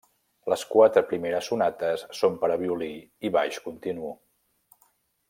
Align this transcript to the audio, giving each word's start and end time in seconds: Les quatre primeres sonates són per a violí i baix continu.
Les 0.51 0.61
quatre 0.69 1.03
primeres 1.11 1.49
sonates 1.51 2.05
són 2.21 2.39
per 2.45 2.51
a 2.55 2.57
violí 2.65 2.89
i 3.29 3.33
baix 3.37 3.63
continu. 3.67 4.11